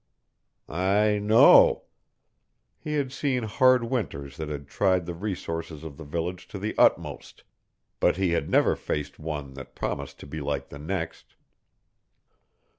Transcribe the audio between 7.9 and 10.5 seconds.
but he had never faced one that promised to be